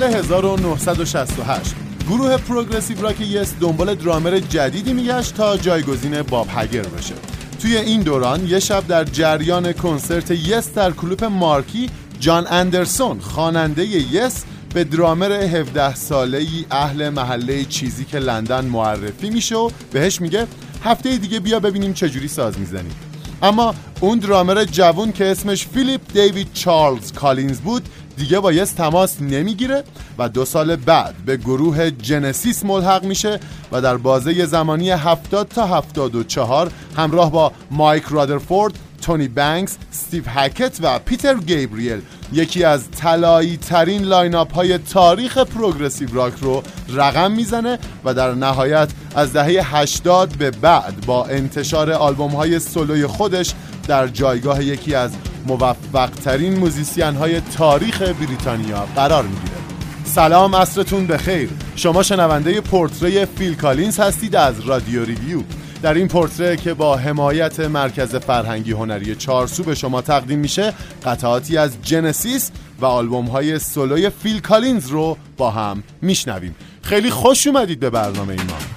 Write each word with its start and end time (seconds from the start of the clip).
سال 0.00 0.02
1968 0.02 1.74
گروه 2.08 2.36
progressive 2.36 3.02
rock 3.02 3.20
Yes 3.20 3.54
دنبال 3.60 3.94
درامر 3.94 4.38
جدیدی 4.38 4.92
میگشت 4.92 5.34
تا 5.34 5.56
جایگزین 5.56 6.22
باب 6.22 6.46
هگ 6.50 6.82
بشه. 6.82 7.14
توی 7.62 7.76
این 7.76 8.02
دوران 8.02 8.48
یه 8.48 8.60
شب 8.60 8.86
در 8.86 9.04
جریان 9.04 9.72
کنسرت 9.72 10.30
Yes 10.30 10.72
در 10.72 10.90
کلوپ 10.90 11.24
Marquee 11.24 11.90
جان 12.20 12.46
اندرسون 12.50 13.20
خواننده 13.20 13.86
Yes 13.86 14.44
به 14.74 14.84
درامر 14.84 15.32
17 15.32 15.94
ساله 15.94 16.38
ای 16.38 16.64
اهل 16.70 17.08
محله 17.08 17.64
چیزیک 17.64 18.18
لندن 18.18 18.64
معرفی 18.64 19.30
میشه 19.30 19.56
و 19.56 19.70
بهش 19.92 20.20
میگه 20.20 20.46
هفته 20.84 21.16
دیگه 21.16 21.40
بیا 21.40 21.60
ببینیم 21.60 21.92
چجوری 21.92 22.28
ساز 22.28 22.58
می‌زنی 22.58 22.94
اما 23.42 23.74
اون 24.00 24.18
درامر 24.18 24.64
جوون 24.64 25.12
که 25.12 25.30
اسمش 25.30 25.66
فیلیپ 25.66 26.00
دیوید 26.12 26.52
چارلز 26.52 27.12
کالینز 27.12 27.60
بود 27.60 27.88
دیگه 28.16 28.40
با 28.40 28.52
Yes 28.52 28.72
تماس 28.72 29.20
نمی‌گیره 29.20 29.84
و 30.18 30.28
دو 30.28 30.44
سال 30.44 30.76
بعد 30.76 31.14
به 31.26 31.36
گروه 31.36 31.90
Genesis 31.90 32.64
ملحق 32.64 33.04
میشه 33.04 33.40
و 33.72 33.80
در 33.80 33.96
بازه 33.96 34.46
زمانی 34.46 34.90
70 34.90 35.48
تا 35.48 35.66
74 35.66 36.70
همراه 36.96 37.32
با 37.32 37.52
مایک 37.70 38.04
رادرفورد 38.10 38.78
تونی 39.02 39.28
بانکس، 39.28 39.76
ستیو 39.90 40.22
هکت 40.26 40.78
و 40.82 40.98
پیتر 40.98 41.34
گیبریل. 41.34 42.00
یکی 42.32 42.64
از 42.64 42.90
طلایی 42.90 43.56
ترین 43.56 44.02
lineup 44.02 44.54
های 44.54 44.78
تاریخ 44.78 45.38
progressive 45.38 46.14
rock 46.14 46.34
رو 46.40 46.62
رقم 46.88 47.32
می‌زنه 47.32 47.78
و 48.04 48.14
در 48.14 48.34
نهایت 48.34 48.88
از 49.14 49.32
دهه 49.32 49.76
80 49.76 50.38
به 50.38 50.50
بعد 50.50 51.06
با 51.06 51.26
انتشار 51.26 51.92
آلبوم 51.92 52.30
های 52.30 52.58
سولوی 52.58 53.06
خودش 53.06 53.54
در 53.88 54.08
جایگاه 54.08 54.64
یکی 54.64 54.94
از 54.94 55.10
موفق 55.46 56.10
ترین 56.10 56.58
musician 56.58 57.14
های 57.14 57.40
تاریخ 57.40 58.02
بریتانیا 58.02 58.86
قرار 58.96 59.22
می‌گیره 59.22 59.56
سلام 60.04 60.56
عصرتون 60.56 61.06
بخیر. 61.06 61.48
شما 61.76 62.02
شنونده 62.02 62.60
پورتره 62.60 63.26
فیل 63.26 63.54
کالینز 63.54 64.00
هستید 64.00 64.36
از 64.36 64.60
رادیو 64.60 65.04
Review. 65.04 65.42
در 65.82 65.94
این 65.94 66.08
پورتره 66.08 66.56
که 66.56 66.74
با 66.74 66.96
حمایت 66.96 67.60
مرکز 67.60 68.16
فرهنگی 68.16 68.72
هنری 68.72 69.14
چارسو 69.14 69.62
به 69.62 69.74
شما 69.74 70.02
تقدیم 70.02 70.38
میشه 70.38 70.72
قطعاتی 71.04 71.58
از 71.58 71.82
Genesis 71.82 72.50
و 72.80 72.84
آلبوم 72.84 73.26
های 73.26 73.58
سولوی 73.58 74.10
فیل 74.10 74.40
کالینز 74.40 74.86
رو 74.86 75.16
با 75.36 75.50
هم 75.50 75.82
میشنویم. 76.02 76.54
خیلی 76.82 77.10
خوش 77.10 77.46
اومدید 77.46 77.80
به 77.80 77.90
برنامه 77.90 78.34
ما. 78.34 78.75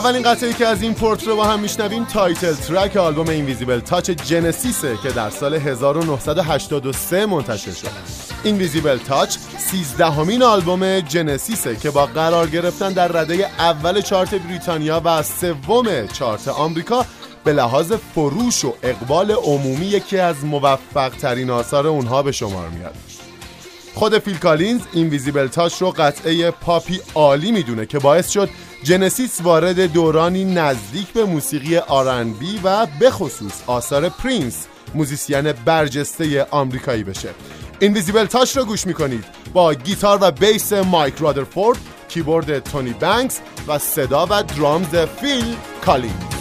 اولین 0.00 0.22
قطعه 0.22 0.52
که 0.52 0.66
از 0.66 0.82
این 0.82 0.94
پورتره 0.94 1.26
رو 1.26 1.36
با 1.36 1.44
هم 1.44 1.60
میشنویم 1.60 2.04
title 2.04 2.54
track 2.54 2.96
آلبوم 2.96 3.28
Invisible 3.28 3.80
Touch 3.80 4.10
Genesis 4.10 4.87
ه 4.87 4.98
که 5.02 5.10
در 5.10 5.30
سال 5.30 5.54
1983 5.54 7.26
منتشر 7.26 7.70
شد. 7.70 7.88
Invisible 8.44 8.98
Touch 8.98 9.36
13 9.58 10.06
همین 10.10 10.42
آلبوم 10.42 11.00
Genesis 11.00 11.67
ه 11.67 11.76
که 11.76 11.90
با 11.90 12.06
قرار 12.06 12.46
گرفتن 12.46 12.92
در 12.92 13.08
رده 13.08 13.46
اول 13.58 14.00
چارت 14.00 14.34
بریتانیا 14.34 15.02
و 15.04 15.22
سوم 15.22 16.06
چارت 16.06 16.48
آمریکا 16.48 17.06
به 17.44 17.52
لحاظ 17.52 17.92
فروش 17.92 18.64
و 18.64 18.74
اقبال 18.82 19.30
عمومی 19.30 19.86
یکی 19.86 20.18
از 20.18 20.44
موفق 20.44 21.08
ترین 21.08 21.50
آثار 21.50 21.86
اونها 21.86 22.22
به 22.22 22.32
شمار 22.32 22.68
میاد. 22.68 22.94
خود 23.94 24.18
فیل 24.18 24.38
کالینز 24.38 24.80
Invisible 24.92 25.46
Touch 25.46 25.82
رو 25.82 25.90
قطعه 25.90 26.50
پاپی 26.50 27.00
عالی 27.14 27.52
می‌دونه 27.52 27.86
که 27.86 27.98
باعث 27.98 28.30
شد 28.30 28.48
Genesis 28.82 29.40
وارد 29.40 29.92
دورانی 29.92 30.44
نزدیک 30.44 31.08
به 31.12 31.24
موسیقی 31.24 31.76
R&B 31.76 32.60
و 32.64 32.86
به 32.86 33.10
خصوص 33.10 33.62
آثار 33.66 34.08
پرینس 34.08 34.66
musician 34.94 35.52
برجسته 35.52 36.46
آمریکایی 36.50 37.04
بشه. 37.04 37.28
Invisible 37.80 38.26
Touch 38.26 38.56
رو 38.56 38.64
گوش 38.64 38.86
می‌کنید. 38.86 39.24
با 39.52 39.74
گیتار 39.74 40.18
و 40.22 40.30
bass 40.30 40.72
مایک 40.72 41.14
رادرفورد 41.18 41.78
کیبورد 42.08 42.58
تونی 42.58 42.92
بانکس 42.92 43.40
و 43.68 43.78
صدا 43.78 44.26
و 44.30 44.42
drums 44.42 44.94
فیل 44.94 45.56
کالینز. 45.84 46.39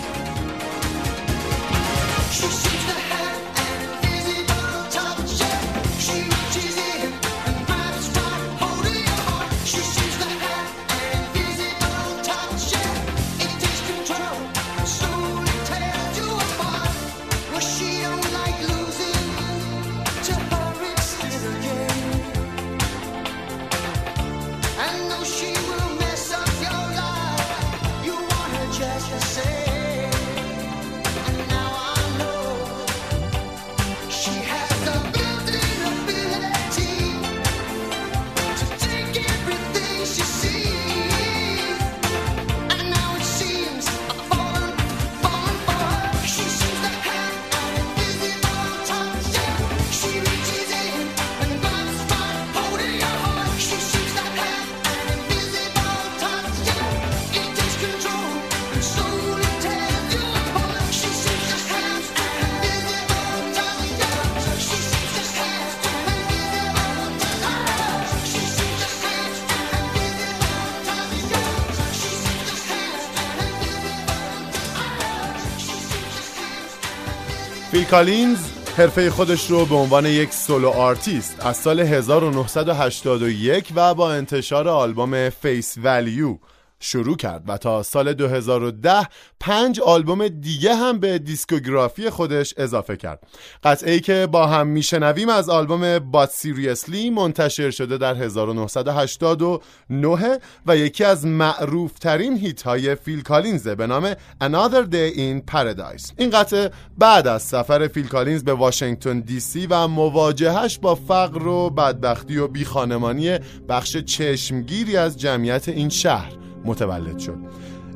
فیل 77.79 77.87
کالینز 77.87 78.37
حرفه 78.77 79.09
خودش 79.09 79.49
رو 79.49 79.65
به 79.65 79.75
عنوان 79.75 80.05
یک 80.05 80.33
solo 80.33 80.69
artist 80.69 81.45
از 81.45 81.57
سال 81.57 81.79
1981 81.79 83.71
و 83.75 83.93
با 83.93 84.11
انتشار 84.13 84.67
آلبوم 84.67 85.29
Face 85.29 85.77
Value 85.83 86.37
شروع 86.79 87.17
کرد 87.17 87.43
و 87.47 87.57
تا 87.57 87.83
سال 87.83 88.13
2010 88.13 89.07
پنج 89.39 89.79
آلبوم 89.79 90.27
دیگه 90.27 90.75
هم 90.75 90.99
به 90.99 91.19
discography 91.19 92.09
خودش 92.09 92.53
اضافه 92.57 92.97
کرد. 92.97 93.27
قطعه 93.63 93.93
ای 93.93 93.99
که 93.99 94.27
با 94.31 94.47
هم 94.47 94.67
میشنویم 94.67 95.29
از 95.29 95.49
آلبوم 95.49 95.99
But 95.99 96.29
Seriously 96.29 97.09
منتشر 97.09 97.71
شده 97.71 97.97
در 97.97 98.15
1989 98.15 100.39
و 100.65 100.77
یکی 100.77 101.03
از 101.03 101.25
معروف 101.25 101.99
ترین 101.99 102.37
hit 102.37 102.61
های 102.61 102.95
فیل 102.95 103.21
کالینزه 103.21 103.75
به 103.75 103.87
نام 103.87 104.13
Another 104.13 104.85
Day 104.91 105.15
in 105.15 105.41
Paradise. 105.53 106.13
این 106.17 106.29
قطعه 106.29 106.71
بعد 106.97 107.27
از 107.27 107.43
سفر 107.43 107.87
فیل 107.87 108.07
کالینز 108.07 108.43
به 108.43 108.53
واشنگتن 108.53 109.19
دی 109.19 109.39
سی 109.39 109.67
و 109.67 109.87
مواجهش 109.87 110.79
با 110.79 110.95
فقر 110.95 111.47
و 111.47 111.69
بدبختی 111.69 112.37
و 112.37 112.47
بیخانمانی 112.47 113.37
بخش 113.69 113.97
چشمگیری 113.97 114.97
از 114.97 115.19
جمعیت 115.19 115.69
این 115.69 115.89
شهر. 115.89 116.48
متولد 116.65 117.19
شد. 117.19 117.37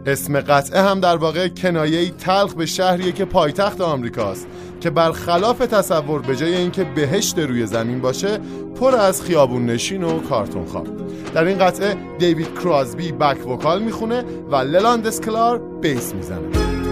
اسم 0.06 0.42
قطعه 0.42 0.81
هم 0.81 1.00
در 1.00 1.15
واقع 1.15 1.48
کنایه 1.48 2.10
تلخ 2.10 2.54
به 2.54 2.65
شهریه 2.65 3.12
که 3.12 3.25
پایتخت 3.25 3.81
آمریکاست 3.81 4.48
که 4.81 4.89
برخلاف 4.89 5.57
تصور 5.57 6.21
به 6.21 6.36
جای 6.36 6.56
اینکه 6.56 6.83
بهشت 6.83 7.39
روی 7.39 7.65
زمین 7.65 8.01
باشه 8.01 8.39
پر 8.80 8.95
از 8.95 9.21
خیابون 9.21 9.65
نشین 9.65 10.04
و 10.04 10.19
کارتون 10.19 10.65
خواب. 10.65 10.88
در 11.33 11.44
این 11.44 11.57
قطعه 11.57 11.95
دیوید 12.19 12.60
کرازبی 12.63 13.12
back 13.12 13.48
vocal 13.48 13.81
می‌خونه 13.83 14.24
و 14.51 14.56
للاند 14.56 15.07
اسکلار 15.07 15.62
بیس 15.81 16.16
می‌زنه. 16.16 16.82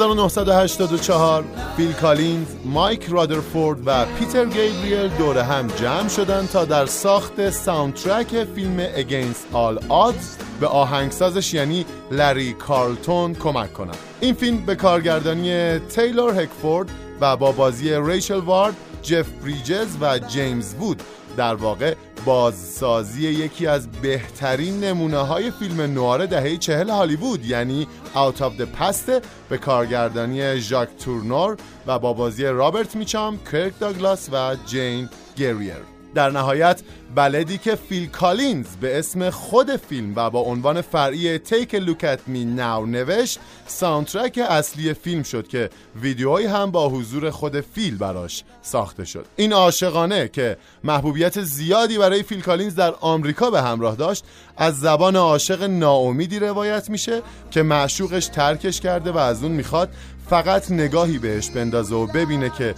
1984 0.00 1.44
فیل 1.76 1.92
کالینز، 1.92 2.46
مایک 2.64 3.06
رادرفورد 3.08 3.78
و 3.86 4.04
پیتر 4.04 4.44
گیبریل 4.44 5.08
دور 5.08 5.38
هم 5.38 5.66
جمع 5.66 6.08
شدند 6.08 6.48
تا 6.48 6.64
در 6.64 6.86
ساخت 6.86 7.50
soundtrack 7.50 8.44
فیلم 8.54 8.86
Against 8.96 9.46
All 9.52 9.78
Odds 9.88 10.36
به 10.60 10.66
آهنگسازش 10.66 11.54
یعنی 11.54 11.86
لری 12.10 12.52
کارلتون 12.52 13.34
کمک 13.34 13.72
کنند. 13.72 13.96
این 14.20 14.34
فیلم 14.34 14.56
به 14.56 14.74
کارگردانی 14.74 15.78
تیلور 15.78 16.42
هکفورد 16.42 16.90
و 17.20 17.36
با 17.36 17.52
بازی 17.52 17.94
ریچل 17.94 18.38
وارد، 18.38 18.74
جف 19.02 19.28
بریجز 19.42 19.96
و 20.00 20.18
جیمز 20.18 20.74
وود 20.74 21.02
در 21.36 21.54
واقع 21.54 21.94
بازسازی 22.24 23.28
یکی 23.28 23.66
از 23.66 23.90
بهترین 23.90 24.84
نمونه 24.84 25.18
های 25.18 25.50
فیلم 25.50 25.80
نوآر 25.80 26.26
دهه 26.26 26.56
چهل 26.56 26.90
هالیوود 26.90 27.44
یعنی 27.46 27.88
Out 28.14 28.38
of 28.38 28.60
the 28.60 28.80
Past 28.80 29.12
به 29.48 29.58
کارگردانی 29.58 30.60
ژاک 30.60 30.88
تورنور 31.04 31.56
و 31.86 31.98
با 31.98 32.12
بازی 32.12 32.44
رابرت 32.44 32.96
میچام، 32.96 33.38
کرک 33.52 33.78
داگلاس 33.80 34.28
و 34.32 34.56
جین 34.66 35.08
گریر 35.36 35.93
در 36.14 36.30
نهایت 36.30 36.80
ballad 37.14 37.52
ی 37.52 37.58
که 37.58 37.74
فیل 37.74 38.06
کالینز 38.06 38.66
به 38.80 38.98
اسم 38.98 39.30
خود 39.30 39.76
فیلم 39.76 40.12
و 40.16 40.30
با 40.30 40.40
عنوان 40.40 40.80
فرعی 40.80 41.38
Take 41.38 41.74
a 41.74 41.81
Look 41.81 42.07
at 42.07 42.20
Me 42.26 42.44
Now 42.44 42.86
نوشت 42.86 43.38
soundtrack 43.66 44.40
اصلی 44.50 44.94
فیلم 44.94 45.22
شد 45.22 45.48
که 45.48 45.70
ویدیوهایی 46.02 46.46
هم 46.46 46.70
با 46.70 46.88
حضور 46.88 47.30
خود 47.30 47.60
فیل 47.60 47.96
براش 47.96 48.44
ساخته 48.62 49.04
شد. 49.04 49.26
این 49.36 49.52
عاشقانه 49.52 50.28
که 50.28 50.56
محبوبیت 50.84 51.42
زیادی 51.42 51.98
برای 51.98 52.22
فیل 52.22 52.40
کالینز 52.40 52.74
در 52.74 52.94
آمریکا 53.00 53.50
به 53.50 53.62
همراه 53.62 53.96
داشت 53.96 54.24
از 54.56 54.80
زبان 54.80 55.16
عاشق 55.16 55.62
ناامیدی 55.62 56.38
روایت 56.38 56.90
میشه 56.90 57.22
که 57.50 57.62
معشوقش 57.62 58.26
ترکش 58.26 58.80
کرده 58.80 59.12
و 59.12 59.18
از 59.18 59.42
اون 59.42 59.52
می‌خواد 59.52 59.90
فقط 60.30 60.70
نگاهی 60.70 61.18
بهش 61.18 61.50
بندازه 61.50 61.94
و 61.94 62.06
ببینه 62.06 62.50
که 62.50 62.74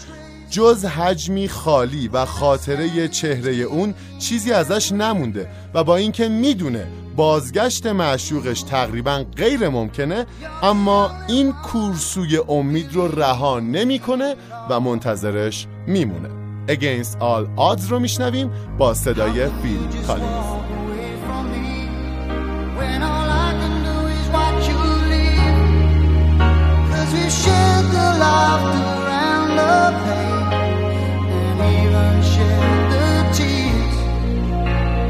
جز 0.50 0.85
حجمی 0.85 1.49
خالی 1.49 2.09
و 2.09 2.25
خاطره 2.25 3.09
چهره 3.09 3.53
اون 3.53 3.95
چیزی 4.19 4.53
ازش 4.53 4.93
نمونده 4.93 5.49
و 5.75 5.85
با 5.85 5.97
اینکه 5.97 6.29
می‌دونه 6.29 6.87
بازگشت 7.17 7.87
معشوقش 7.87 8.62
تقریبا 8.62 9.25
غیر 9.37 9.69
ممکنه 9.69 10.26
اما 10.62 11.11
این 11.29 11.53
کورسوی 11.53 12.38
امید 12.49 12.95
رو 12.95 13.21
رها 13.21 13.61
نمی‌کنه 13.61 14.35
و 14.71 14.81
منتظرش 14.81 15.67
میمونه. 15.87 16.29
Against 16.69 17.12
All 17.21 17.47
Odds 17.59 17.91
رو 17.91 17.99
میشنویم 17.99 18.50
با 18.79 18.95
صدای 18.95 19.47
فیل 19.62 20.03
کالینز 20.07 20.67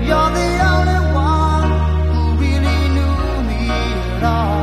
You're 0.08 0.30
the 0.38 0.50
only 0.72 1.00
one 1.14 1.70
who 2.12 2.20
really 2.42 2.80
knew 2.94 3.42
me 3.48 3.68
at 3.70 4.22
all. 4.22 4.55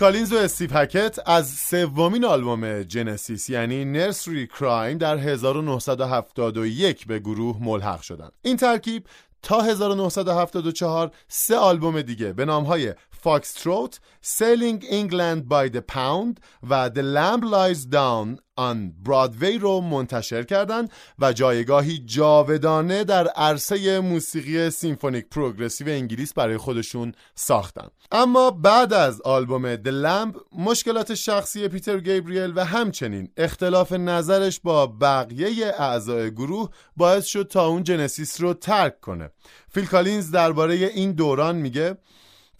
کالینز 0.00 0.32
و 0.32 0.36
استیو 0.36 0.70
هکت 0.72 1.18
از 1.26 1.50
سومین 1.50 2.24
آلبوم 2.24 2.82
جنسیس 2.82 3.50
یعنی 3.50 3.84
Nursery 3.84 4.46
Cryme 4.46 4.98
در 4.98 5.18
1971 5.18 7.06
به 7.06 7.18
گروه 7.18 7.56
ملحق 7.60 8.00
شدند. 8.00 8.32
این 8.42 8.56
ترکیب 8.56 9.04
تا 9.42 9.60
1974 9.60 11.10
سه 11.28 11.56
آلبوم 11.56 12.02
دیگه 12.02 12.32
به 12.32 12.44
نامهای 12.44 12.94
Foxtrot، 13.22 14.00
Selling 14.24 14.82
England 14.82 15.48
by 15.48 15.68
the 15.68 15.82
Pound 15.94 16.38
و 16.70 16.90
The 16.90 17.02
Lamb 17.16 17.42
Lies 17.44 17.84
Down 17.92 18.38
on 18.58 19.08
Broadway 19.08 19.58
رو 19.60 19.80
منتشر 19.80 20.42
کردند 20.42 20.92
و 21.18 21.32
جایگاهی 21.32 21.98
جاودانه 21.98 23.04
در 23.04 23.28
عرصه 23.28 24.00
موسیقی 24.00 24.70
symphonic 24.70 25.28
progressive 25.28 25.88
انگلیس 25.88 26.34
برای 26.34 26.56
خودشون 26.56 27.12
ساختن. 27.34 27.88
اما 28.12 28.50
بعد 28.50 28.92
از 28.92 29.20
آلبوم 29.20 29.76
The 29.76 30.04
Lamb 30.04 30.38
مشکلات 30.58 31.14
شخصی 31.14 31.68
پیتر 31.68 32.00
گیبریل 32.00 32.52
و 32.56 32.64
همچنین 32.64 33.28
اختلاف 33.36 33.92
نظرش 33.92 34.60
با 34.60 34.86
بقیه 34.86 35.74
اعضای 35.78 36.30
گروه 36.30 36.70
باعث 36.96 37.26
شد 37.26 37.48
تا 37.50 37.66
اون 37.66 37.82
جنسیس 37.82 38.40
رو 38.40 38.54
ترک 38.54 39.00
کنه. 39.00 39.30
فیل 39.68 39.86
کالینز 39.86 40.30
درباره 40.30 40.74
این 40.74 41.12
دوران 41.12 41.56
میگه 41.56 41.96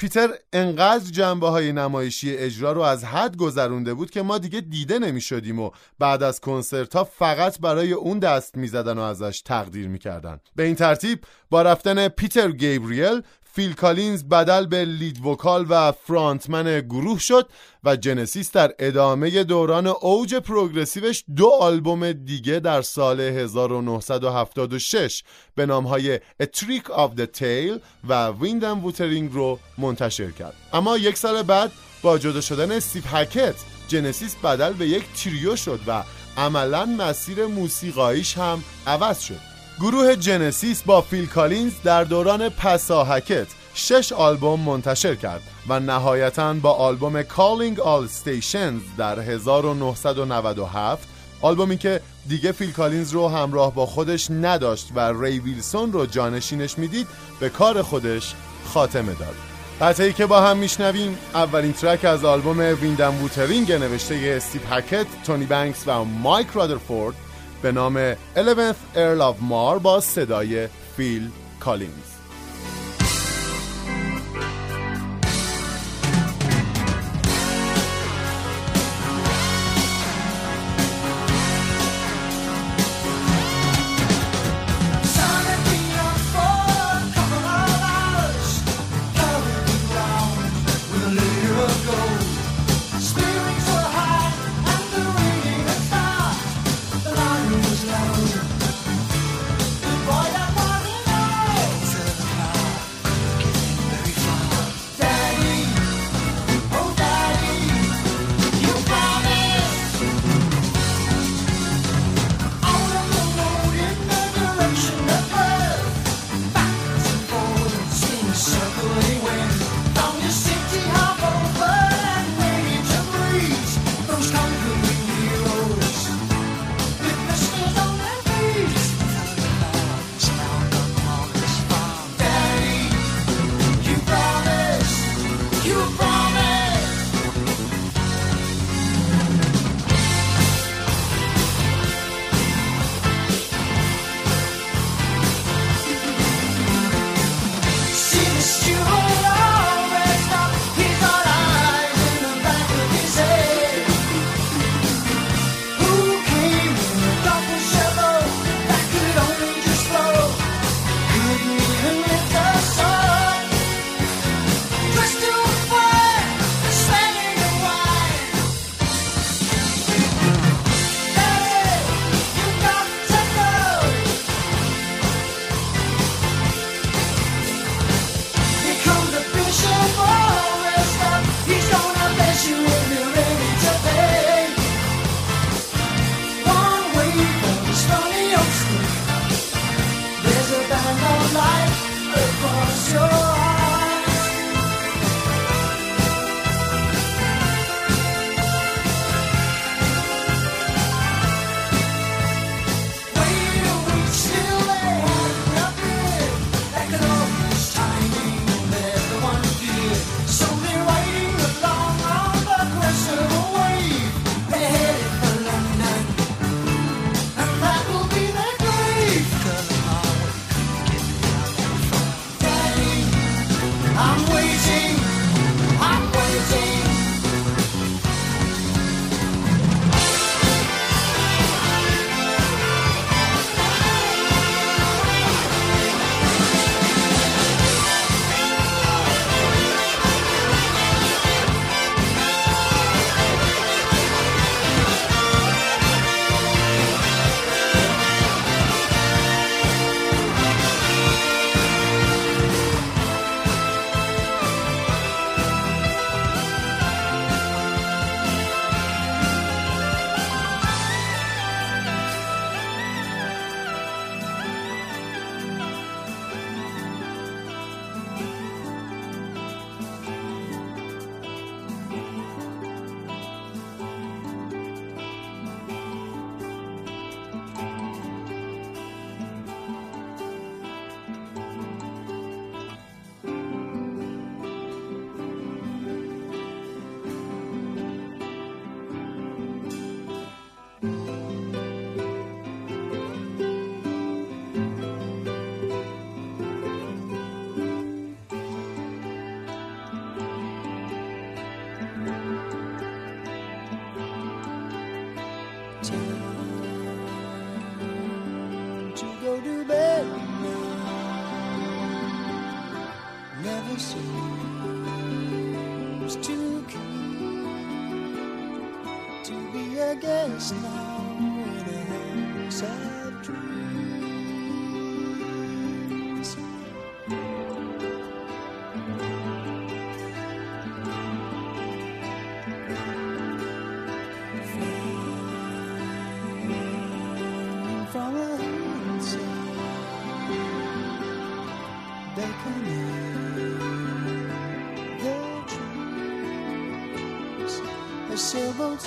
پیتر 0.00 0.28
انقدر 0.52 1.04
جنبه 1.11 1.49
های 1.49 1.73
نمایشی 1.73 2.37
اجرا 2.37 2.73
رو 2.73 2.80
از 2.80 3.04
حد 3.04 3.37
گذرونده 3.37 3.95
بود 3.95 4.11
که 4.11 4.23
ما 4.23 4.38
دیگه 4.38 4.61
دیده 4.61 4.99
نمی 4.99 5.21
شدیم 5.21 5.59
و 5.59 5.71
بعد 5.99 6.23
از 6.23 6.40
کنسرت 6.40 6.97
ها 6.97 7.04
فقط 7.04 7.61
برای 7.61 7.92
اون 7.92 8.19
دست 8.19 8.57
می 8.57 8.69
زدن 8.69 8.99
و 8.99 9.00
ازش 9.00 9.40
تقدیر 9.40 9.88
می 9.88 9.99
کردن. 9.99 10.40
به 10.57 10.62
این 10.62 10.75
ترتیب 10.75 11.25
با 11.50 11.62
رفتن 11.62 12.09
پیتر 12.09 12.50
گیبریل 12.50 13.23
فیل 13.52 13.73
کالینز 13.73 14.25
بدل 14.25 14.66
به 14.66 14.85
lead 14.84 15.26
vocal 15.26 15.66
و 15.69 15.92
frontman 15.92 16.80
گروه 16.80 17.19
شد 17.19 17.49
و 17.85 17.97
جنسیس 17.97 18.52
در 18.52 18.75
ادامه 18.78 19.45
دوران 19.45 19.87
اوج 19.87 20.35
progressive 20.34 21.11
ش 21.11 21.25
دو 21.37 21.50
آلبوم 21.61 22.12
دیگه 22.12 22.61
در 22.61 22.83
سال 22.83 23.21
1976 23.21 25.23
به 25.54 25.66
نامهای 25.66 26.19
A 26.19 26.45
Trick 26.45 26.85
of 26.85 27.19
the 27.19 27.40
Tail 27.40 27.80
و 28.09 28.33
Wind 28.40 28.62
and 28.62 28.87
Wuthering 28.87 29.32
رو 29.33 29.59
منتشر 29.78 30.30
کرد. 30.30 30.54
اما 30.73 30.97
یک 30.97 31.16
سال 31.16 31.42
بعد 31.42 31.73
با 32.02 32.19
جدا 32.19 32.40
شدن 32.40 32.73
استیو 32.73 33.02
هکت 33.07 33.54
جنسیس 33.88 34.37
بدل 34.37 34.73
به 34.73 34.88
یک 34.88 35.04
تریو 35.12 35.57
شد 35.57 35.80
و 35.87 36.04
عملا 36.37 36.87
مسیر 36.87 37.47
موسیقاییش 37.47 38.38
هم 38.38 38.64
عوض 38.87 39.21
شد. 39.21 39.50
گروه 39.80 40.16
جنسیس 40.16 40.82
با 40.82 41.00
فیل 41.00 41.26
کالینز 41.26 41.72
در 41.84 42.04
دوران 42.04 42.49
پساهکت 42.49 43.46
شش 43.75 44.12
آلبوم 44.12 44.60
منتشر 44.60 45.14
کرد 45.14 45.42
و 45.68 45.80
نهایتا 45.80 46.54
با 46.54 46.72
آلبوم 46.72 47.22
Calling 47.22 47.76
All 47.76 48.08
Stations 48.08 48.99
در 48.99 49.20
1997 49.20 51.08
آلبومی 51.42 51.78
که 51.78 52.00
دیگه 52.28 52.52
فیل 52.52 52.72
کالینز 52.72 53.12
رو 53.12 53.28
همراه 53.28 53.75
با 53.75 53.87
خودش 53.87 54.30
نداشت 54.30 54.88
و 54.94 55.12
ری 55.22 55.38
ویلسون 55.38 55.92
رو 55.92 56.06
جانشینش 56.06 56.78
می‌دید 56.78 57.06
به 57.40 57.49
کار 57.49 57.82
خودش 57.82 58.34
خاتمه 58.64 59.14
داد. 59.14 59.34
قطعه‌ای 59.80 60.12
که 60.12 60.26
با 60.26 60.40
هم 60.40 60.56
میشنویم 60.56 61.18
اولین 61.34 61.72
track 61.72 62.04
از 62.04 62.25
آلبوم 62.25 62.58
Wind 62.58 63.22
and 63.22 63.35
Wuthering 63.35 63.72
نوشته 63.72 64.14
استیو 64.37 64.62
هکت، 64.70 65.06
تونی 65.26 65.46
بنکس 65.46 65.82
و 65.87 66.04
مایک 66.04 66.49
رادرفورد 66.54 67.14
به 67.62 67.72
نام 67.72 68.14
11th 68.14 68.94
Earl 68.94 69.20
of 69.20 69.36
Mar 69.50 69.82
با 69.82 70.00
صدای 70.00 70.68
فیل 70.96 71.30
کالینز. 71.60 72.19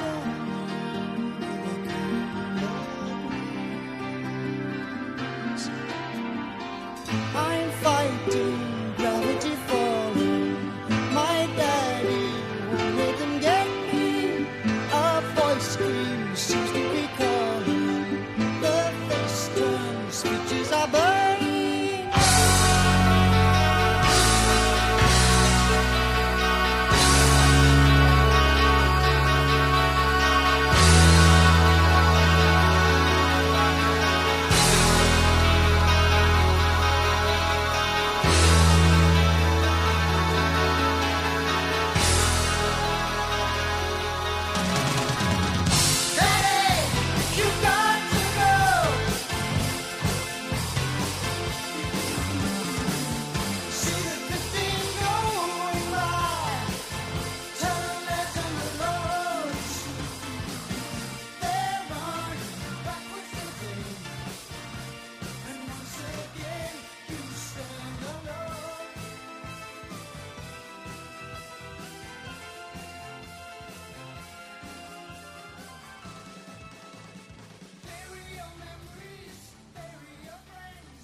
angel. 0.02 0.33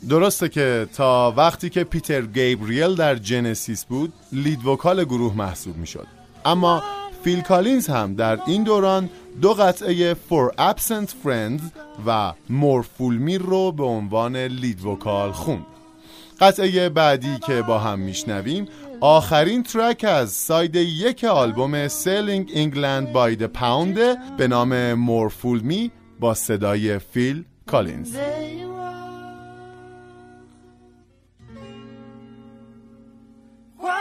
درسته 0.09 0.49
که 0.49 0.87
تا 0.93 1.33
وقتی 1.37 1.69
که 1.69 1.83
پیتر 1.83 2.21
گیبریل 2.21 2.95
در 2.95 3.15
جنسیس 3.15 3.85
بود 3.85 4.13
lead 4.31 4.65
vocal 4.65 5.03
گروه 5.03 5.35
محسوب 5.35 5.77
می‌شد. 5.77 6.07
اما 6.45 6.83
فیل 7.23 7.41
کالینز 7.41 7.87
هم 7.87 8.15
در 8.15 8.39
این 8.47 8.63
دوران 8.63 9.09
دو 9.41 9.53
قطعه 9.53 10.13
For 10.13 10.51
Absent 10.57 11.09
Friends 11.25 11.61
و 12.05 12.33
More 12.49 12.83
Fool 12.83 13.29
Me 13.29 13.33
رو 13.33 13.71
به 13.71 13.83
عنوان 13.83 14.35
lead 14.35 14.85
vocal 14.85 15.31
خوند. 15.31 15.65
قطعه 16.39 16.89
بعدی 16.89 17.39
که 17.47 17.61
با 17.61 17.79
هم 17.79 17.99
میشنویم 17.99 18.67
آخرین 19.01 19.63
track 19.63 20.03
از 20.03 20.31
side 20.31 20.75
یک 20.75 21.23
آلبوم 21.23 21.87
Selling 21.87 22.49
England 22.49 23.13
by 23.13 23.41
the 23.41 23.59
Pound 23.59 23.99
به 24.37 24.47
نام 24.47 24.95
More 25.07 25.31
Fool 25.31 25.63
Me 25.71 25.89
با 26.19 26.33
صدای 26.33 26.99
فیل 26.99 27.43
کالینز. 27.67 28.15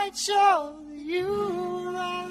Quite 0.09 0.17
sure 0.17 0.73
you 0.91 1.27
were. 1.93 2.29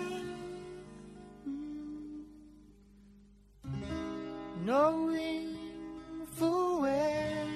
Knowing 4.65 5.57
full 6.33 6.81
well 6.81 7.47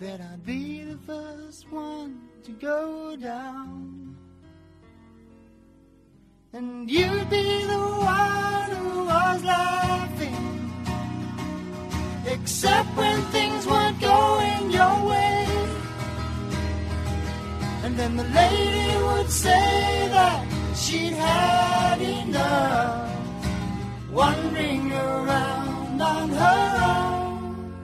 that 0.00 0.20
I'd 0.20 0.44
be 0.44 0.82
the 0.82 0.98
first 1.06 1.70
one 1.70 2.22
to 2.42 2.50
go 2.50 3.14
down. 3.14 4.16
And 6.52 6.90
you'd 6.90 7.30
be 7.30 7.62
the 7.62 7.78
one 7.78 8.70
who 8.72 9.04
was 9.04 9.44
laughing 9.44 10.72
except 12.26 12.88
when 12.96 13.22
things 13.30 13.68
weren't 13.68 14.00
going 14.00 14.72
your 14.72 15.06
way. 15.06 15.11
And 17.84 17.98
then 17.98 18.16
the 18.16 18.24
lady 18.24 18.96
would 19.04 19.28
say 19.28 20.08
that 20.10 20.46
she'd 20.76 21.14
had 21.14 22.00
enough, 22.00 23.10
wandering 24.12 24.92
around 24.92 26.00
on 26.00 26.28
her 26.30 26.62
own. 26.94 27.74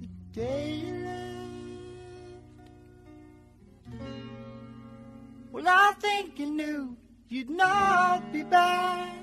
The 0.00 0.08
day 0.40 0.82
you 0.84 0.94
left. 1.08 1.48
Well, 5.50 5.64
I 5.66 5.94
think 6.00 6.38
you 6.38 6.46
knew 6.46 6.96
you'd 7.30 7.48
not 7.48 8.30
be 8.30 8.42
back. 8.42 9.16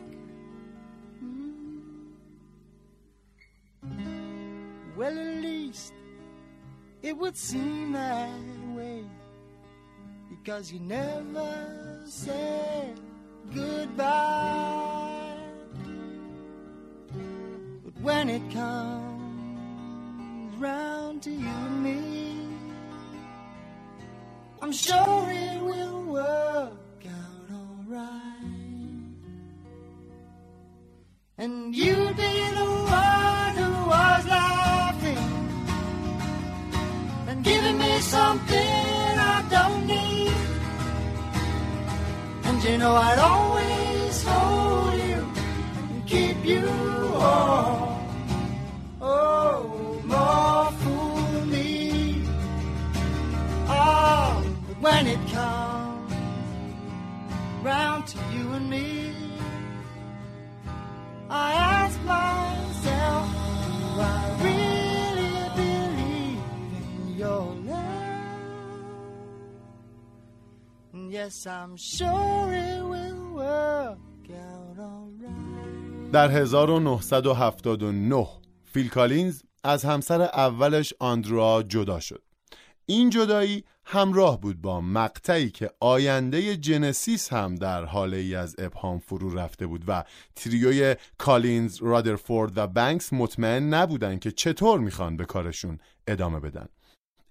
Mm. 1.23 1.91
Well, 4.97 5.15
at 5.15 5.43
least 5.43 5.93
it 7.05 7.15
would 7.15 7.37
seem 7.37 7.91
that 7.91 8.31
way 8.75 9.03
because 10.27 10.71
you 10.71 10.79
never 10.79 12.01
said 12.05 12.99
goodbye. 13.53 15.37
But 17.83 17.93
when 18.01 18.29
it 18.29 18.41
comes 18.51 20.57
round 20.57 21.21
to 21.23 21.29
you 21.29 21.45
and 21.45 21.83
me, 21.83 22.47
I'm 24.63 24.71
sure 24.71 25.27
it 25.29 25.61
will 25.61 26.01
work 26.05 27.05
out 27.05 27.51
alright. 27.53 28.09
And 31.37 31.75
you'd 31.75 32.17
be 32.17 32.49
the 32.57 32.65
one 32.89 33.24
something 38.05 39.11
I 39.33 39.37
don't 39.49 39.81
need. 39.87 40.33
And 42.43 42.63
you 42.63 42.77
know 42.77 42.93
I'd 42.95 43.19
always 43.19 44.23
hold 44.23 44.93
you 45.09 45.21
and 45.91 46.01
keep 46.05 46.37
you 46.45 46.65
warm. 47.13 47.81
Oh, 49.01 50.01
more 50.13 50.71
fool 50.81 51.45
me. 51.45 52.21
Oh, 53.67 54.43
but 54.67 54.77
when 54.85 55.07
it 55.07 55.21
comes 55.33 56.13
round 57.63 58.05
to 58.07 58.19
you 58.33 58.45
and 58.53 58.69
me. 58.69 59.13
I 61.27 61.53
ask 61.53 61.99
myself, 62.03 63.25
do 63.79 64.01
I 64.01 64.37
really 64.43 64.54
در 76.11 76.31
1979 76.31 78.27
فیل 78.65 78.89
کالینز 78.89 79.41
از 79.63 79.85
همسر 79.85 80.21
اولش 80.21 80.93
آندرا 80.99 81.63
جدا 81.63 81.99
شد. 81.99 82.23
این 82.85 83.09
جدایی 83.09 83.63
همراه 83.85 84.41
بود 84.41 84.61
با 84.61 84.81
مقطعی 84.81 85.49
که 85.49 85.71
آینده 85.79 86.57
جنسیس 86.57 87.33
هم 87.33 87.55
در 87.55 87.85
هاله 87.85 88.17
ای 88.17 88.35
از 88.35 88.55
ابهام 88.57 88.99
فرو 88.99 89.33
رفته 89.37 89.67
بود 89.67 89.83
و 89.87 90.03
تریوی 90.35 90.95
کالینز، 91.17 91.81
رادرفورد 91.81 92.57
و 92.57 92.67
بنکس 92.67 93.13
مطمئن 93.13 93.73
نبودن 93.73 94.19
که 94.19 94.31
چطور 94.31 94.79
می‌خوان 94.79 95.17
به 95.17 95.25
کارشون 95.25 95.79
ادامه 96.07 96.39
بدن. 96.39 96.67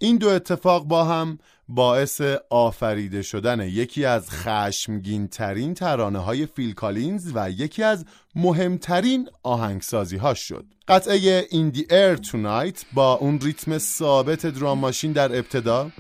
این 0.05 0.17
دو 0.17 0.29
اتفاق 0.29 0.85
با 0.85 1.05
هم 1.05 1.39
باعث 1.69 2.21
آفریده 2.51 3.23
شدن 3.23 3.61
یکی 3.61 4.05
از 4.05 4.31
خشمگین 4.31 5.29
ترین 5.29 5.75
ترانه 5.75 6.19
های 6.19 6.47
فیل 6.47 6.75
کالینز 6.75 7.33
و 7.35 7.51
یکی 7.51 7.83
از 7.83 8.05
مهمترین 8.35 9.29
آهنگسازی 9.43 10.17
هاش 10.17 10.35
شد. 10.35 10.65
قطعه 10.89 11.43
In 11.43 11.77
the 11.77 11.81
Air 11.81 12.27
Tonight 12.31 12.85
با 12.93 13.15
اون 13.15 13.41
ریتم 13.41 13.79
ثابت 13.79 14.47
drum 14.47 14.79
machine 14.79 15.13
در 15.13 15.37
ابتدا 15.37 15.91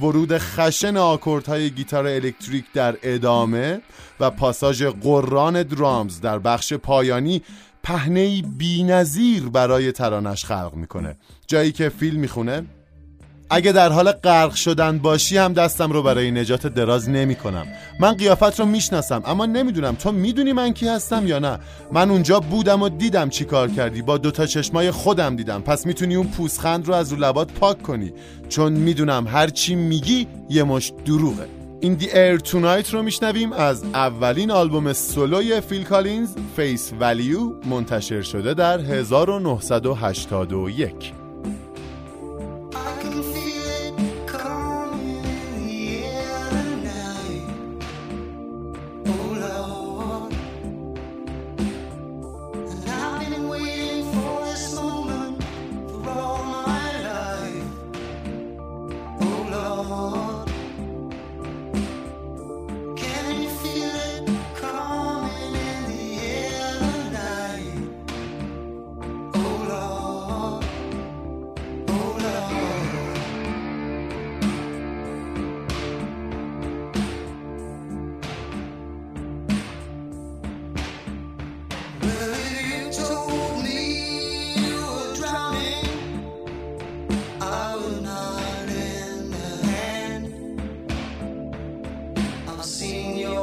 ورود 0.00 0.38
خشن 0.38 0.96
آکوردهای 0.96 1.70
گیتار 1.70 2.06
الکتریک 2.06 2.64
در 2.74 2.96
ادامه 3.02 3.80
و 4.20 4.30
پاساژ 4.30 4.82
قران 4.82 5.62
درامز 5.62 6.20
در 6.20 6.38
بخش 6.38 6.72
پایانی 6.72 7.42
پهنه 7.82 8.42
بی 8.42 8.82
نظیر 8.82 9.48
برای 9.48 9.92
ترانش 9.92 10.44
خلق 10.44 10.74
می‌کنه. 10.74 11.16
جایی 11.46 11.72
که 11.72 11.88
فیل 11.88 12.16
می‌خونه 12.16 12.66
اگه 13.52 13.72
در 13.72 13.92
حال 13.92 14.12
غرق 14.12 14.54
شدن 14.54 14.98
باشی 14.98 15.38
هم 15.38 15.52
دستم 15.52 15.92
رو 15.92 16.02
برای 16.02 16.30
نجات 16.30 16.66
دراز 16.66 17.08
نمی 17.08 17.34
کنم 17.34 17.66
من 18.00 18.12
قیافت 18.12 18.60
رو 18.60 18.66
می‌شناسم 18.66 19.22
اما 19.24 19.46
نمی‌دونم 19.46 19.94
تو 19.94 20.12
می‌دونی 20.12 20.52
من 20.52 20.72
کی 20.72 20.88
هستم 20.88 21.26
یا 21.26 21.38
نه. 21.38 21.58
من 21.92 22.10
اونجا 22.10 22.40
بودم 22.40 22.82
و 22.82 22.88
دیدم 22.88 23.28
چی 23.28 23.44
کار 23.44 23.68
کردی. 23.68 24.02
با 24.02 24.18
دوتا 24.18 24.46
چشمای 24.46 24.90
خودم 24.90 25.36
دیدم. 25.36 25.60
پس 25.60 25.86
می‌تونی 25.86 26.14
اون 26.14 26.26
پوسخند 26.26 26.88
رو 26.88 26.94
از 26.94 27.12
رو 27.12 27.24
لبات 27.24 27.52
پاک 27.52 27.82
کنی. 27.82 28.12
چون 28.48 28.72
می‌دونم 28.72 29.26
هر 29.26 29.48
چی 29.48 29.74
میگی 29.74 30.26
یه 30.50 30.62
مشت 30.62 30.92
دروغه. 31.04 31.46
In 31.80 31.94
the 31.94 32.10
Air 32.10 32.38
Tonight 32.38 32.94
رو 32.94 33.02
میشنویم 33.02 33.52
از 33.52 33.84
اولین 33.84 34.50
آلبوم 34.50 34.92
سولوی 34.92 35.60
فیل 35.60 35.84
کالینز 35.84 36.28
Face 36.56 36.92
Value 37.00 37.52
منتشر 37.70 38.22
شده 38.22 38.54
در 38.54 38.80
1981 38.80 41.19
Señor. 92.62 93.39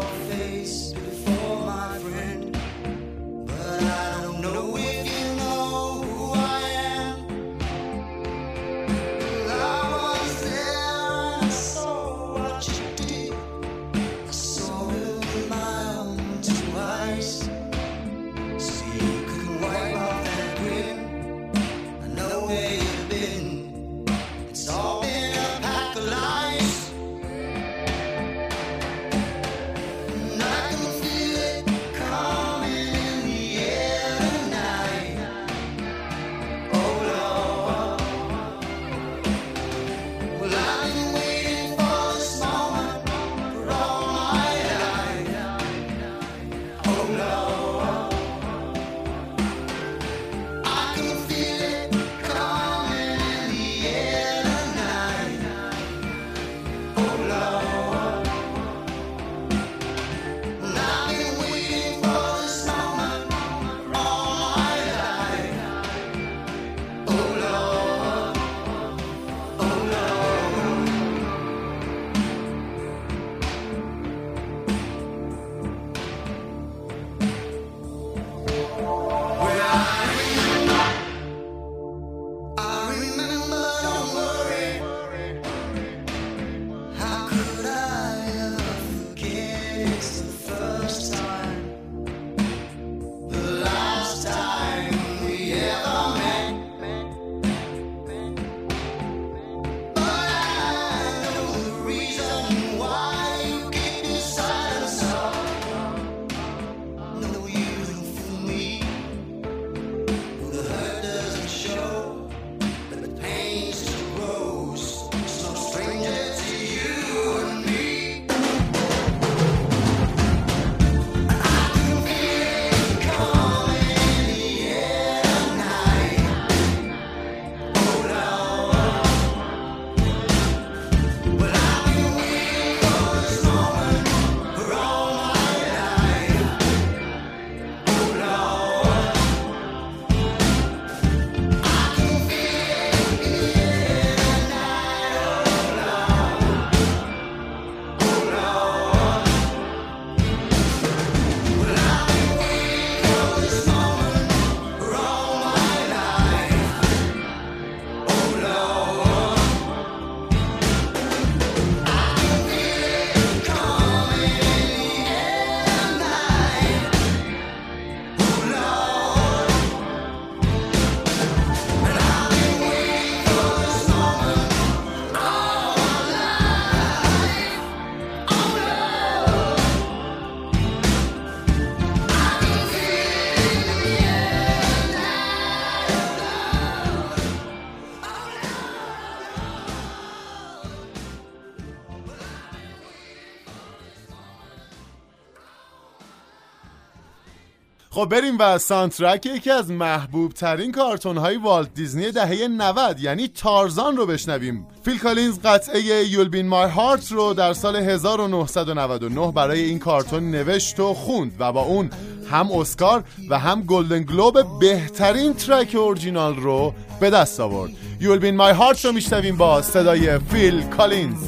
خب 197.98 198.06
بریم 198.06 198.38
و 198.40 198.58
soundtrack 198.58 199.26
یکی 199.26 199.52
از 199.52 199.72
محبوب 199.72 200.32
ترین 200.32 200.72
کارتون 200.72 201.18
های 201.18 201.38
والت 201.38 201.74
دیزنی 201.74 202.12
دهه 202.12 202.48
90 202.48 203.00
یعنی 203.00 203.28
تارزان 203.28 203.98
رو 203.98 204.06
بشنویم. 204.06 204.68
فیل 204.86 205.00
کالینز 205.00 205.40
قطعه 205.44 205.82
You'll 206.06 206.30
Be 206.30 206.39
In 206.39 206.48
My 206.48 206.70
Heart 206.70 207.12
رو 207.12 207.34
در 207.34 207.54
سال 207.54 207.76
1999 207.76 209.32
برای 209.32 209.62
این 209.62 209.80
کارتون 209.80 210.32
نوشت 210.32 210.80
و 210.80 210.94
خوند 210.94 211.36
و 211.40 211.52
با 211.52 211.62
اون 211.62 211.90
هم 212.32 212.52
اسکار 212.52 213.04
و 213.30 213.40
هم 213.40 213.62
گلدن 213.62 214.04
گلوب 214.04 214.60
بهترین 214.60 215.34
track 215.34 215.76
original 215.76 216.36
رو 216.36 216.74
به 217.00 217.10
دست 217.10 217.40
آورد. 217.40 217.72
Be 218.00 218.04
In 218.04 218.38
My 218.40 218.60
Heart 218.60 218.86
رو 218.86 218.92
میشنویم 218.92 219.38
با 219.38 219.62
صدای 219.62 220.20
فیل 220.20 220.62
کالینز 220.62 221.24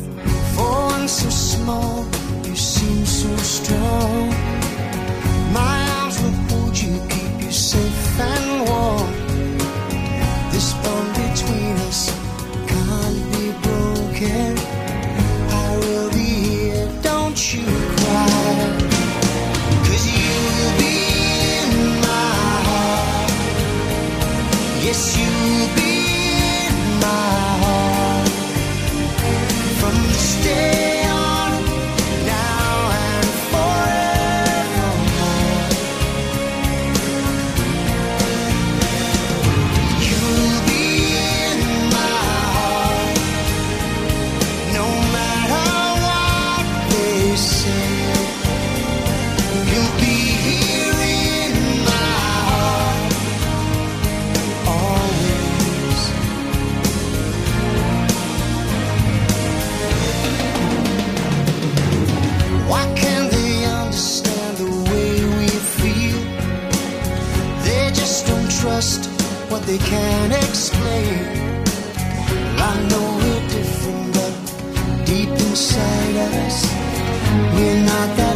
again. 14.21 14.48
They 69.69 69.77
can't 69.77 70.33
explain. 70.33 71.19
Well, 72.55 72.71
I 72.71 72.75
know 72.89 73.05
we're 73.21 73.47
different, 73.55 74.07
but 74.17 74.33
deep 75.05 75.29
inside 75.29 76.15
us, 76.33 76.57
we're 77.53 77.83
not 77.91 78.09
that 78.17 78.28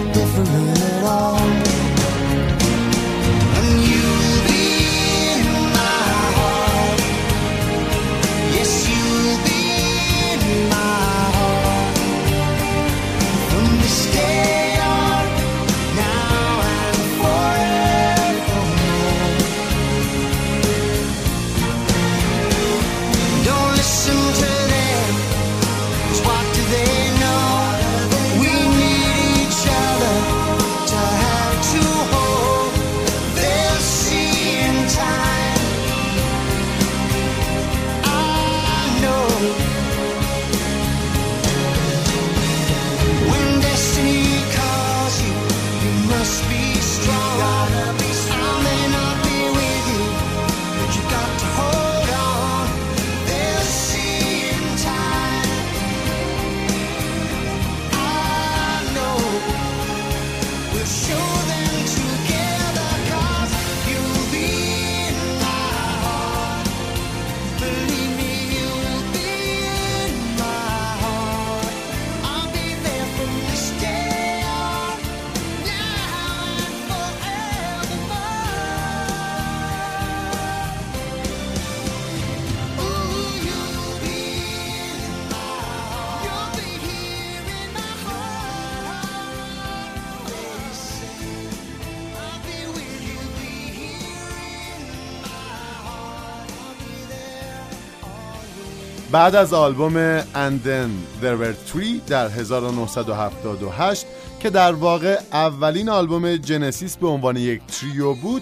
بعد 99.14 99.36
از 99.36 99.54
آلبوم 99.54 100.22
And 100.22 100.66
Then 100.66 101.22
There 101.22 101.38
Were 101.38 101.72
Three 101.72 102.10
در 102.10 102.30
1978 102.30 104.06
که 104.40 104.50
در 104.50 104.72
واقع 104.72 105.20
اولین 105.34 105.90
آلبوم 105.90 106.36
جنسیس 106.36 106.98
به 106.98 107.08
عنوان 107.08 107.38
یک 107.38 107.62
تریو 107.66 108.14
بود 108.14 108.42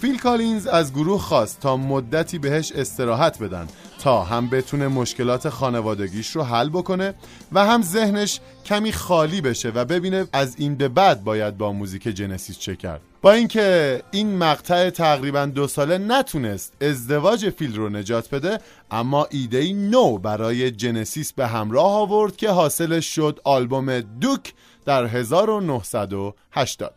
فیل 0.00 0.18
کالینز 0.18 0.66
از 0.66 0.92
گروه 0.92 1.20
خواست 1.20 1.60
تا 1.60 1.76
مدتی 1.76 2.38
بهش 2.38 2.72
استراحت 2.72 3.42
بدن 3.42 3.66
تا 3.98 4.24
هم 4.24 4.50
بتونه 4.50 4.88
مشکلات 4.88 5.48
خانوادگیش 5.48 6.36
رو 6.36 6.42
حل 6.42 6.68
بکنه 6.68 7.14
و 7.52 7.66
هم 7.66 7.82
ذهنش 7.82 8.40
کمی 8.66 8.92
خالی 8.92 9.40
بشه 9.40 9.68
و 9.68 9.84
ببینه 9.84 10.26
از 10.32 10.54
این 10.58 10.74
به 10.74 10.88
بعد 10.88 11.24
باید 11.24 11.58
با 11.58 11.72
موزیک 11.72 12.02
جنسیس 12.02 12.58
چه 12.58 12.76
کرد. 12.76 13.00
با 13.26 13.32
اینکه 13.32 14.02
این 14.10 14.36
مقطع 14.36 14.90
تقریبا 14.90 15.46
دو 15.46 15.66
ساله 15.66 15.98
نتونست 15.98 16.82
ازدواج 16.82 17.50
فیل 17.50 17.76
رو 17.76 17.88
نجات 17.88 18.34
بده 18.34 18.58
اما 18.90 19.26
ایده 19.30 19.72
نو 19.72 20.18
برای 20.18 20.70
جنسیس 20.70 21.32
به 21.32 21.46
همراه 21.46 21.92
آورد 21.92 22.36
که 22.36 22.50
حاصلش 22.50 23.14
شد 23.14 23.40
آلبوم 23.44 24.00
دوک 24.00 24.52
در 24.84 25.06
1980 25.06 26.94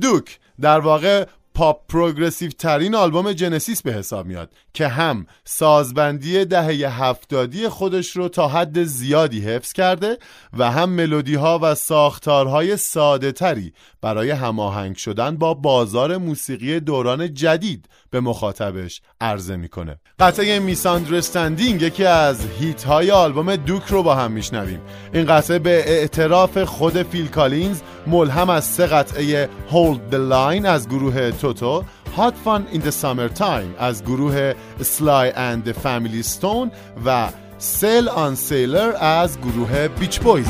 دوک 0.00 0.38
در 0.60 0.80
واقع 0.80 1.26
پاپ 1.54 1.86
پروگرسیو 1.88 2.50
ترین 2.50 2.94
آلبوم 2.94 3.32
جنسیس 3.32 3.82
به 3.82 3.92
حساب 3.92 4.26
میاد 4.26 4.50
که 4.74 4.88
هم 4.88 5.26
سازبندی 5.44 6.44
دهه 6.44 7.02
هفتادی 7.02 7.68
خودش 7.68 8.16
رو 8.16 8.28
تا 8.28 8.48
حد 8.48 8.84
زیادی 8.84 9.40
حفظ 9.40 9.72
کرده 9.72 10.18
و 10.58 10.70
هم 10.70 10.90
ملودی 10.90 11.34
ها 11.34 11.58
و 11.62 11.74
ساختارهای 11.74 12.76
ساده 12.76 13.32
تری 13.32 13.72
برای 14.00 14.30
هماهنگ 14.30 14.96
شدن 14.96 15.36
با 15.36 15.54
بازار 15.54 16.16
موسیقی 16.16 16.80
دوران 16.80 17.34
جدید 17.34 17.88
به 18.10 18.20
مخاطبش 18.20 19.02
عرضه 19.20 19.56
می‌کنه. 19.56 20.00
قطعه 20.18 20.58
میساندرستندینگ 20.58 21.82
یکی 21.82 22.04
از 22.04 22.46
هیت 22.60 22.84
های 22.84 23.10
آلبوم 23.10 23.56
دوک 23.56 23.84
رو 23.88 24.02
با 24.02 24.14
هم 24.14 24.32
میشنویم. 24.32 24.80
این 25.12 25.26
قطعه 25.26 25.58
به 25.58 25.88
اعتراف 25.90 26.58
خود 26.58 27.02
فیل 27.02 27.28
کالینز 27.28 27.80
ملهم 28.06 28.50
از 28.50 28.64
سه 28.64 28.86
قطعه 28.86 29.48
Hold 29.70 30.12
the 30.12 30.32
Line 30.32 30.66
از 30.66 30.88
گروه 30.88 31.30
توتو 31.30 31.84
Hot 32.16 32.34
Fun 32.44 32.74
in 32.74 32.80
the 32.80 32.92
Summertime 33.02 33.78
از 33.78 34.04
گروه 34.04 34.52
Sly 34.80 35.32
and 35.34 35.68
the 35.68 35.72
Family 35.72 36.24
Stone 36.38 36.68
و 37.04 37.28
Sail 37.60 38.08
on 38.08 38.50
Sailor 38.50 39.02
از 39.02 39.40
گروه 39.40 39.88
بیچ 39.88 40.20
بویز 40.20 40.46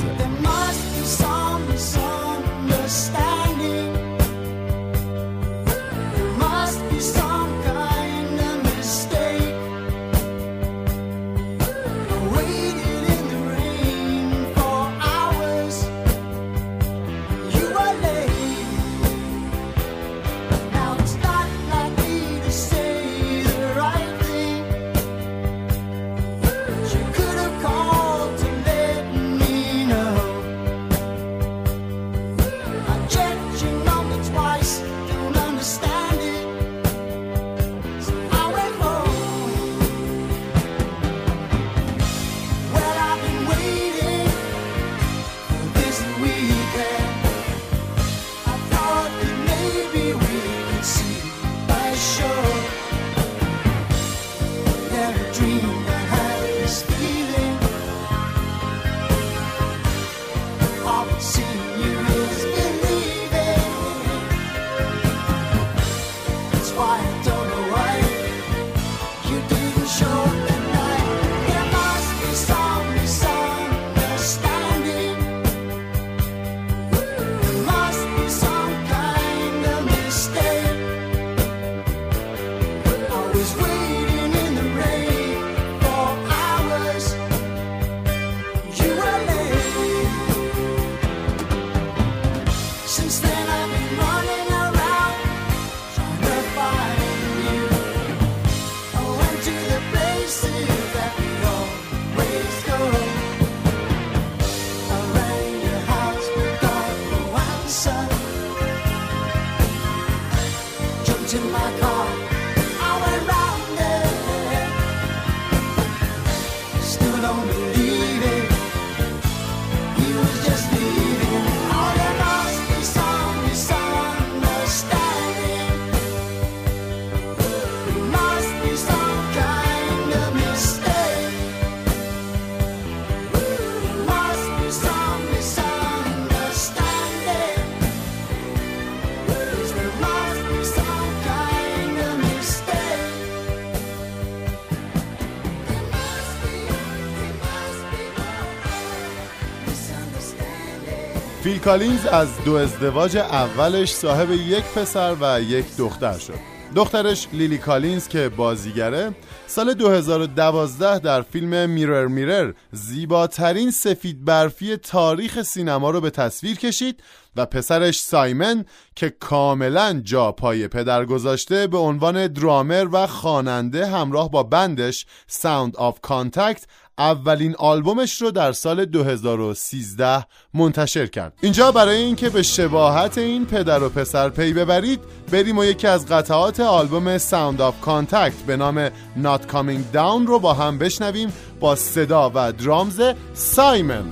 کالینز 151.64 152.06
از 152.06 152.28
دو 152.44 152.54
ازدواج 152.54 153.16
اولش 153.16 153.92
صاحب 153.92 154.30
یک 154.30 154.64
پسر 154.64 155.16
و 155.20 155.40
یک 155.42 155.76
دختر 155.76 156.18
شد. 156.18 156.38
دخترش 156.74 157.28
لیلی 157.32 157.58
کالینز 157.58 158.08
که 158.08 158.28
بازیگره 158.28 159.14
سال 159.46 159.74
2012 159.74 160.98
در 160.98 161.22
فیلم 161.22 161.70
Mirror 161.70 162.06
Mirror 162.06 162.52
زیباترین 162.72 163.70
سفید 163.70 164.24
برفی 164.24 164.76
تاریخ 164.76 165.42
سینما 165.42 165.90
رو 165.90 166.00
به 166.00 166.10
تصویر 166.10 166.56
کشید 166.56 167.02
و 167.36 167.46
پسرش 167.46 168.00
سایمن 168.00 168.64
که 168.96 169.10
کاملا 169.10 170.00
جا 170.04 170.32
پای 170.32 170.68
پدر 170.68 171.04
گذاشته 171.04 171.66
به 171.66 171.78
عنوان 171.78 172.26
درامر 172.26 172.88
و 172.92 173.06
خواننده 173.06 173.86
همراه 173.86 174.30
با 174.30 174.42
band 174.42 174.85
ش 174.85 175.06
Sound 175.26 175.76
of 175.76 176.00
Contact 176.00 176.66
اولین 177.00 177.54
آلبومش 177.58 178.22
رو 178.22 178.30
در 178.30 178.52
سال 178.52 178.84
2013 178.84 180.26
منتشر 180.54 181.06
کرد 181.06 181.32
اینجا 181.40 181.72
برای 181.72 181.96
اینکه 181.96 182.28
به 182.28 182.42
شباهت 182.42 183.18
این 183.18 183.46
پدر 183.46 183.82
و 183.82 183.88
پسر 183.88 184.28
پی 184.28 184.52
ببرید 184.52 185.00
بریم 185.32 185.58
و 185.58 185.64
یکی 185.64 185.86
از 185.86 186.06
قطعات 186.06 186.60
آلبوم 186.60 187.18
Sound 187.18 187.60
of 187.60 187.80
Contact 187.80 188.42
به 188.46 188.56
نام 188.56 188.88
Not 189.22 189.52
Coming 189.52 189.94
Down 189.96 190.26
رو 190.26 190.38
با 190.38 190.54
هم 190.54 190.78
بشنویم 190.78 191.32
با 191.60 191.76
صدا 191.76 192.32
و 192.34 192.52
drums 192.52 193.00
سایمن 193.34 194.04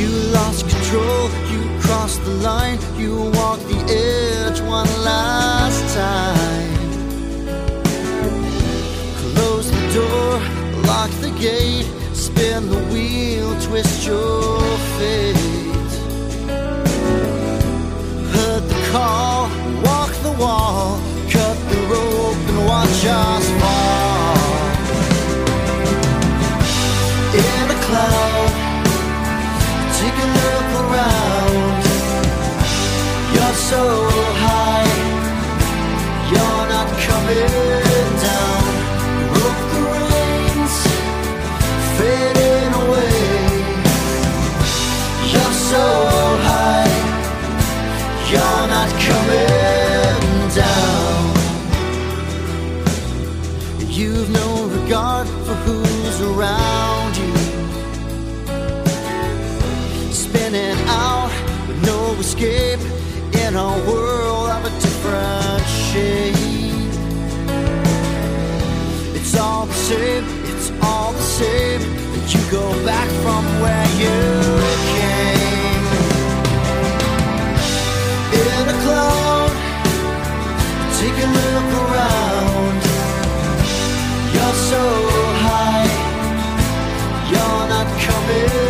You 0.00 0.10
lost 0.36 0.64
control, 0.74 1.24
you 1.52 1.62
crossed 1.84 2.22
the 2.28 2.36
line, 2.48 2.78
you 3.02 3.14
walked 3.38 3.66
the 3.72 3.80
edge 3.88 4.60
one 4.60 4.90
last 5.10 5.82
time. 5.96 6.75
Door, 9.96 10.40
lock 10.84 11.10
the 11.22 11.32
gate, 11.40 11.86
spin 12.12 12.68
the 12.68 12.82
wheel, 12.92 13.48
twist 13.62 14.06
your 14.06 14.35
so 84.70 84.82
high, 85.44 85.88
you're 87.30 87.68
not 87.68 87.88
coming 88.00 88.65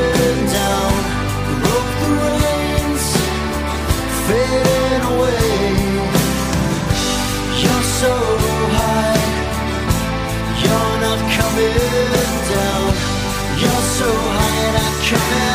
can 15.07 15.46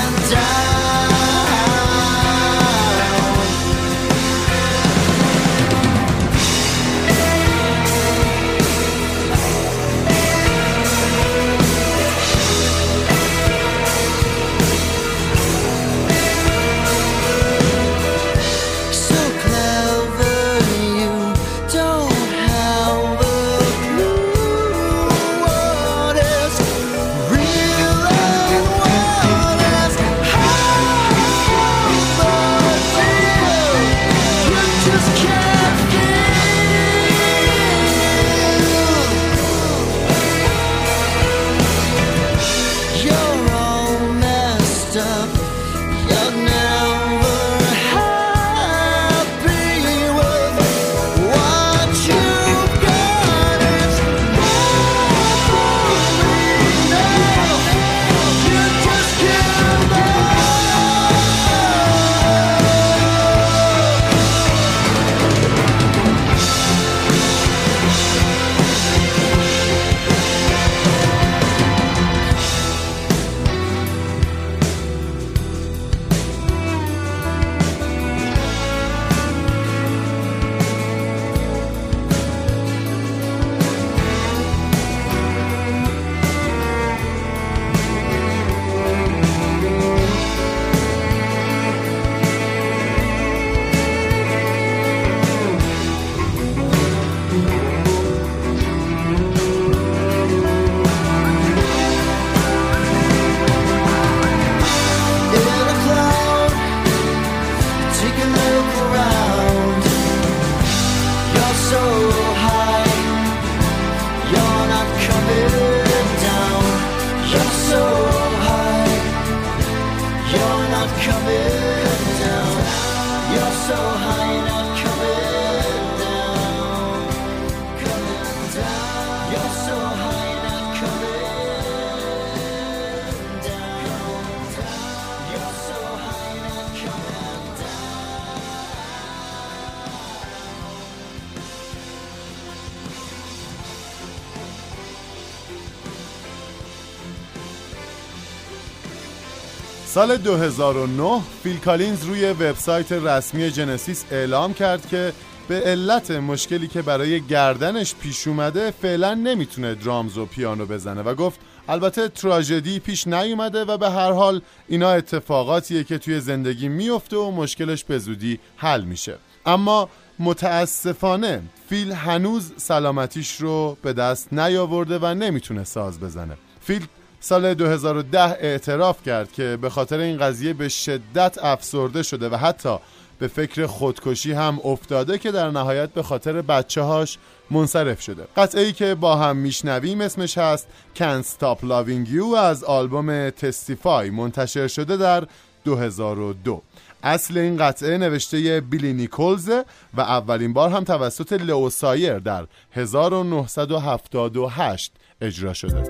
سال 150.02 150.18
2009 150.18 151.22
فیل 151.44 151.58
کالینز 151.58 152.06
روی 152.06 152.26
وبسایت 152.26 152.92
رسمی 152.92 153.52
جنسیس 153.52 154.06
اعلام 154.12 154.54
کرد 154.54 154.88
که 154.90 155.14
به 155.48 155.62
علت 155.62 156.12
مشکلی 156.12 156.68
که 156.68 156.82
برای 156.82 157.22
گردنش 157.22 157.96
پیش 157.96 158.28
اومده 158.28 158.72
فعلا 158.72 159.14
نمی‌تونه 159.14 159.76
درامز 159.76 160.18
و 160.18 160.26
پیانو 160.26 160.66
بزنه 160.66 161.02
و 161.02 161.16
گفت 161.16 161.40
البته 161.70 162.08
تراژدی 162.08 162.80
پیش 162.80 163.08
نیومده 163.08 163.66
و 163.66 163.78
به 163.78 163.90
هر 163.90 164.12
حال 164.12 164.42
اینا 164.68 164.92
اتفاقاتیه 164.92 165.84
که 165.84 165.98
توی 165.98 166.20
زندگی 166.20 166.70
میفته 166.70 167.18
و 167.18 167.32
مشکلش 167.32 167.84
به 167.84 168.00
زودی 168.00 168.40
حل 168.58 168.82
میشه. 168.82 169.18
اما 169.46 169.90
متاسفانه 170.20 171.42
فیل 171.70 171.92
هنوز 171.92 172.52
سلامتیش 172.58 173.42
رو 173.42 173.78
به 173.82 173.94
دست 173.94 174.34
نیاورده 174.34 175.00
و 175.02 175.06
نمی‌تونه 175.14 175.64
ساز 175.64 176.00
بزنه. 176.00 176.38
فیل 176.62 176.88
سال 177.24 177.54
2010 177.54 178.20
اعتراف 178.20 179.04
کرد 179.04 179.32
که 179.32 179.58
به 179.62 179.70
خاطر 179.70 180.00
این 180.00 180.18
قضیه 180.18 180.54
به 180.54 180.70
شدت 180.70 181.38
افسرده 181.44 182.04
شده 182.04 182.30
و 182.30 182.36
حتی 182.36 182.78
به 183.20 183.28
فکر 183.28 183.66
خودکشی 183.66 184.32
هم 184.32 184.60
افتاده 184.64 185.18
که 185.18 185.32
در 185.32 185.52
نهایت 185.52 185.90
به 185.90 186.04
خاطر 186.04 186.42
بچه 186.42 186.82
هاش 186.82 187.18
منصرف 187.52 188.02
شده. 188.02 188.28
قطعه 188.38 188.62
ای 188.62 188.74
که 188.74 188.96
با 188.96 189.16
هم 189.16 189.38
میشنویم 189.38 190.02
اسمش 190.02 190.38
هست 190.38 190.68
Can't 190.96 191.26
Stop 191.26 191.58
Loving 191.64 192.08
You 192.14 192.36
از 192.38 192.64
آلبوم 192.64 193.30
Testify 193.30 194.10
منتشر 194.12 194.68
شده 194.68 194.98
در 194.98 195.28
2002 195.66 196.62
اصل 197.04 197.38
این 197.38 197.58
قطعه 197.58 197.98
نوشته 197.98 198.62
بیلی 198.62 198.94
نیکولز 198.94 199.50
و 199.94 200.02
اولین 200.02 200.54
بار 200.54 200.70
هم 200.70 200.84
توسط 200.84 201.34
لئو 201.34 201.70
سایر 201.70 202.20
در 202.20 202.46
1978 202.72 204.92
اجرا 205.22 205.54
شده. 205.54 205.84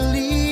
eventually 0.00 0.47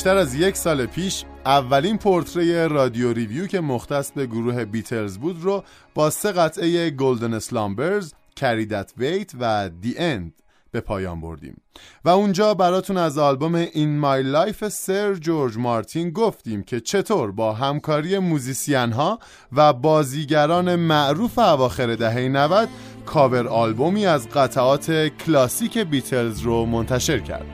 بیشتر 0.00 0.16
از 0.16 0.34
یک 0.34 0.56
سال 0.56 0.86
پیش 0.86 1.24
اولین 1.46 1.98
پرتره 1.98 2.68
رادیو 2.68 3.12
Review 3.12 3.46
که 3.46 3.60
مختص 3.60 4.12
به 4.12 4.26
گروه 4.26 4.64
بیتلز 4.64 5.18
بود 5.18 5.42
رو 5.42 5.64
با 5.94 6.10
سه 6.10 6.32
قطعه 6.32 6.90
Golden 6.90 7.38
Slumbers، 7.38 8.12
Carry 8.36 8.67
That 8.67 8.92
Weight 8.96 9.30
و 9.40 9.70
The 9.80 9.98
End 9.98 10.32
به 10.70 10.80
پایان 10.80 11.20
بردیم. 11.20 11.62
و 12.04 12.08
اونجا 12.08 12.54
براتون 12.54 12.96
از 12.96 13.18
آلبوم 13.18 13.54
In 13.54 13.98
My 13.98 14.22
Life 14.22 14.68
سر 14.68 15.14
جورج 15.14 15.58
مارتین 15.58 16.10
گفتیم 16.10 16.62
که 16.62 16.80
چطور 16.80 17.32
با 17.32 17.52
همکاری 17.52 18.18
musician 18.18 18.92
ها 18.92 19.18
و 19.52 19.72
بازیگران 19.72 20.76
معروف 20.76 21.38
اواخر 21.38 21.94
دهه 21.94 22.28
90 22.28 22.68
کاور 23.06 23.48
آلبومی 23.48 24.06
از 24.06 24.28
قطعات 24.28 25.08
کلاسیک 25.08 25.78
بیتلز 25.78 26.40
رو 26.40 26.66
منتشر 26.66 27.18
کرد. 27.18 27.46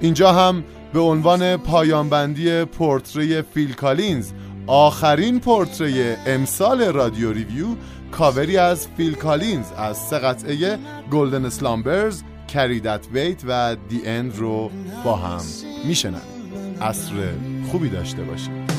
اینجا 0.00 0.32
هم 0.32 0.64
به 0.94 1.00
عنوان 1.00 1.56
پایانبندی 1.56 2.64
پرتره 2.64 3.42
فیل 3.42 3.72
کالینز 3.72 4.32
آخرین 4.66 5.40
پرتره 5.40 6.14
امسال 6.26 6.82
رادیو 6.82 7.32
Review 7.32 7.66
cover 8.12 8.49
ی 8.49 8.56
از 8.56 8.88
فیل 8.96 9.14
کالینز 9.14 9.66
از 9.76 9.96
سه 9.96 10.18
قطعه 10.18 10.78
Golden 11.10 11.48
Slumbers 11.48 12.22
Carry 12.48 12.80
That 12.80 13.06
Weight 13.12 13.42
و 13.48 13.76
The 13.88 14.02
End 14.06 14.36
رو 14.36 14.70
با 15.04 15.16
هم 15.16 15.42
می‌شنویم. 15.84 16.22
عصر 16.80 17.12
خوبی 17.70 17.88
داشته 17.88 18.22
باشید. 18.22 18.73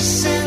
listen. 0.00 0.39